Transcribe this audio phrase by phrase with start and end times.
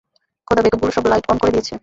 [0.47, 1.73] খোদা, বেকুব গুলো সব লাইট অন করে দিয়েছে!